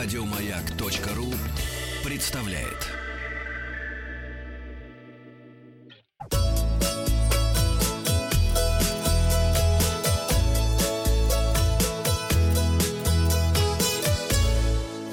[0.00, 1.26] Радиомаяк.ру
[2.04, 2.86] представляет.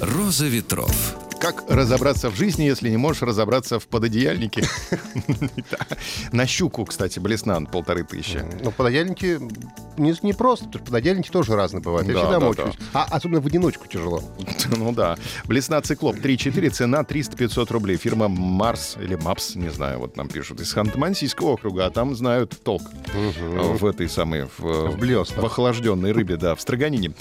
[0.00, 1.16] Роза ветров.
[1.38, 4.64] Как разобраться в жизни, если не можешь разобраться в пододеяльнике?
[6.32, 8.42] На щуку, кстати, блеснан полторы тысячи.
[8.62, 9.38] Ну, пододеяльники
[10.00, 12.08] не, не просто, потому что пододеяльники тоже разные бывают.
[12.08, 12.74] Я Да, всегда да, мучаюсь.
[12.92, 14.22] А особенно в одиночку тяжело.
[14.76, 15.16] Ну да.
[15.46, 17.96] Блесна циклоп 3.4, цена 300-500 рублей.
[17.96, 22.56] Фирма Марс или Мапс, не знаю, вот нам пишут, из Ханты-Мансийского округа, а там знают
[22.62, 22.82] толк
[23.12, 24.44] в этой самой...
[24.58, 25.42] В, В.
[25.42, 27.12] В охлажденной рыбе, да, в строганине.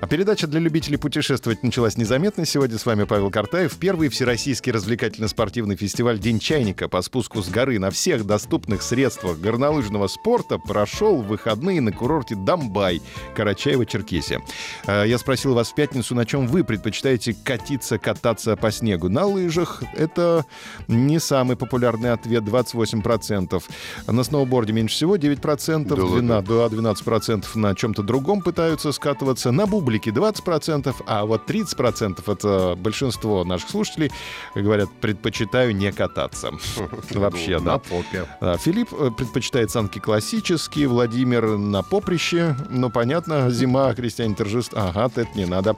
[0.00, 2.46] А передача для любителей путешествовать началась незаметно.
[2.46, 3.76] Сегодня с вами Павел Картаев.
[3.76, 10.06] Первый всероссийский развлекательно-спортивный фестиваль «День чайника» по спуску с горы на всех доступных средствах горнолыжного
[10.06, 13.00] спорта прошел в выходные на курорте Дамбай,
[13.36, 14.40] Карачаево-Черкесия.
[14.86, 19.08] Э, Я спросил вас в пятницу, на чем вы предпочитаете катиться, кататься по снегу.
[19.08, 20.44] На лыжах это
[20.88, 23.62] не самый популярный ответ, 28%.
[24.06, 29.50] На сноуборде меньше всего, 9%, Да 12, да, 12% на чем-то другом пытаются скатываться.
[29.52, 34.10] На бублике 20%, а вот 30% это большинство наших слушателей
[34.54, 36.50] говорят, предпочитаю не кататься.
[37.10, 37.78] Вообще, На да.
[37.78, 38.26] попе.
[38.40, 42.56] А, Филипп э, предпочитает санки классические, Владимир на поприще.
[42.68, 44.74] Ну, понятно, зима, крестьяне торжеств.
[44.74, 45.76] Ага, это не надо.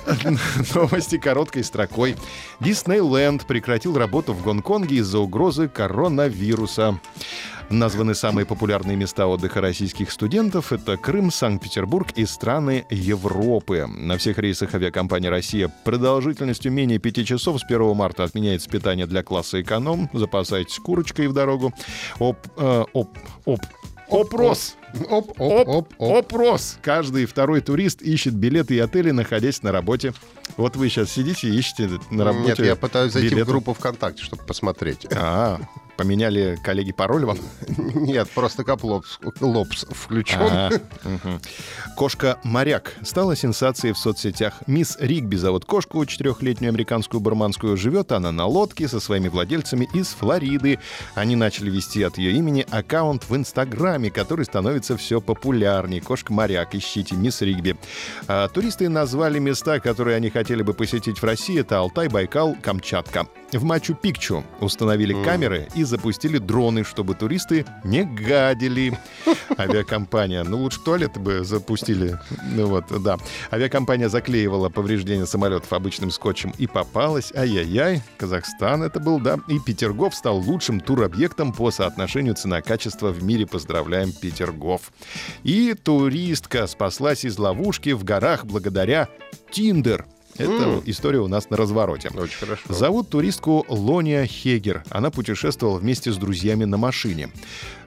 [0.74, 2.16] Новости короткой строкой.
[2.60, 6.98] Диснейленд прекратил работу в Гонконге из-за угрозы коронавируса.
[7.68, 10.72] Названы самые популярные места отдыха российских студентов.
[10.72, 13.86] Это Крым, Санкт-Петербург и страны Европы.
[13.86, 19.22] На всех рейсах авиакомпании «Россия» продолжительностью менее 5 часов с 1 марта отменяется питание для
[19.22, 20.08] класса эконом.
[20.12, 21.72] Запасайтесь курочкой в дорогу.
[22.18, 23.08] Оп, э, оп,
[23.44, 23.60] оп,
[24.14, 24.76] опрос.
[25.08, 26.16] Оп, оп, Оп, оп, оп.
[26.24, 26.76] Опрос.
[26.82, 30.12] Каждый второй турист ищет билеты и отели, находясь на работе.
[30.56, 33.44] Вот вы сейчас сидите и ищете на работе Нет, я пытаюсь зайти билеты.
[33.44, 35.06] в группу ВКонтакте, чтобы посмотреть.
[35.14, 35.58] А,
[35.96, 37.38] поменяли коллеги пароль вам?
[37.94, 40.80] Нет, просто каплопс лопс включен.
[41.96, 44.54] Кошка-моряк стала сенсацией в соцсетях.
[44.66, 47.76] Мисс Ригби зовут кошку, четырехлетнюю американскую барманскую.
[47.76, 50.78] Живет она на лодке со своими владельцами из Флориды.
[51.14, 56.00] Они начали вести от ее имени аккаунт в Инстаграме, который становится все популярнее.
[56.00, 57.76] Кошка-моряк, ищите мисс Ригби.
[58.28, 61.60] А, туристы назвали места, которые они хотели бы посетить в России.
[61.60, 63.26] Это Алтай, Байкал, Камчатка.
[63.52, 68.98] В Мачу-Пикчу установили камеры и запустили дроны, чтобы туристы не гадили.
[69.58, 72.18] Авиакомпания, ну лучше туалеты бы запустили.
[72.54, 73.18] Ну вот, да.
[73.52, 77.32] Авиакомпания заклеивала повреждения самолетов обычным скотчем и попалась.
[77.34, 79.38] Ай-яй-яй, Казахстан это был, да.
[79.48, 83.46] И Петергоф стал лучшим туробъектом по соотношению цена-качество в мире.
[83.46, 84.92] Поздравляем, Петергоф.
[85.42, 89.08] И туристка спаслась из ловушки в горах благодаря
[89.50, 90.06] Тиндер.
[90.36, 92.08] Это история у нас на развороте.
[92.08, 92.62] Очень хорошо.
[92.68, 94.82] Зовут туристку Лония Хегер.
[94.90, 97.30] Она путешествовала вместе с друзьями на машине.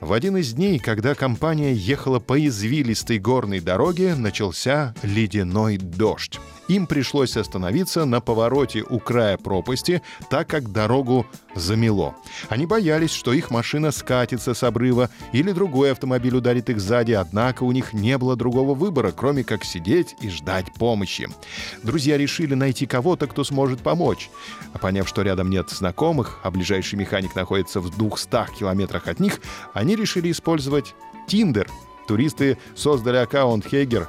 [0.00, 6.38] В один из дней, когда компания ехала по извилистой горной дороге, начался ледяной дождь.
[6.68, 12.14] Им пришлось остановиться на повороте у края пропасти, так как дорогу замело.
[12.50, 17.64] Они боялись, что их машина скатится с обрыва или другой автомобиль ударит их сзади, однако
[17.64, 21.28] у них не было другого выбора, кроме как сидеть и ждать помощи.
[21.82, 24.30] Друзья решили найти кого-то, кто сможет помочь.
[24.74, 29.40] А поняв, что рядом нет знакомых, а ближайший механик находится в 200 километрах от них,
[29.72, 30.94] они решили использовать
[31.26, 31.68] Тиндер.
[32.06, 34.08] Туристы создали аккаунт Хегер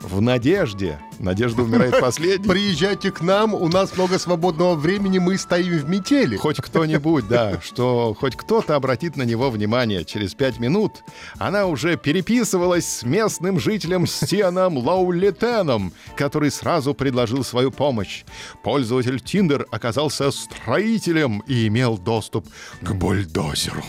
[0.00, 1.00] в надежде.
[1.18, 2.48] Надежда умирает последней.
[2.48, 6.36] Приезжайте к нам, у нас много свободного времени, мы стоим в метели.
[6.36, 10.04] Хоть кто-нибудь, да, что хоть кто-то обратит на него внимание.
[10.04, 11.02] Через пять минут
[11.38, 18.24] она уже переписывалась с местным жителем Стеном Лаулетеном, который сразу предложил свою помощь.
[18.62, 22.46] Пользователь Тиндер оказался строителем и имел доступ
[22.80, 23.82] к бульдозеру.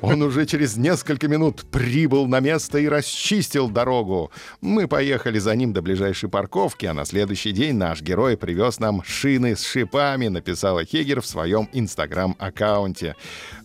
[0.00, 4.30] Он уже через несколько минут прибыл на место и расчистил дорогу.
[4.60, 9.02] Мы поехали за ним до ближайшей парковки, а на следующий день наш герой привез нам
[9.02, 13.16] шины с шипами, написала Хегер в своем инстаграм-аккаунте.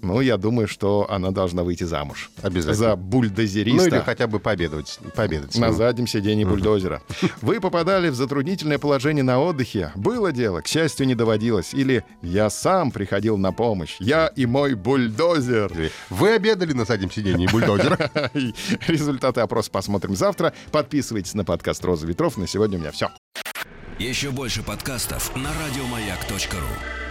[0.01, 2.31] Ну, я думаю, что она должна выйти замуж.
[2.41, 2.73] Обязательно.
[2.73, 3.89] За бульдозериста.
[3.89, 4.99] Ну или хотя бы пообедать
[5.51, 7.03] с На заднем сиденье бульдозера.
[7.41, 9.91] Вы попадали в затруднительное положение на отдыхе.
[9.93, 11.75] Было дело, к счастью, не доводилось.
[11.75, 13.97] Или я сам приходил на помощь.
[13.99, 15.91] Я и мой бульдозер.
[16.09, 18.09] Вы обедали на заднем сиденье бульдозера?
[18.87, 20.53] Результаты опроса посмотрим завтра.
[20.71, 22.37] Подписывайтесь на подкаст «Роза ветров».
[22.37, 23.11] На сегодня у меня все.
[23.99, 27.06] Еще больше подкастов на радиомаяк.ру.